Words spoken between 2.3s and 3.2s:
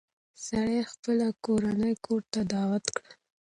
ته دعوت کړه.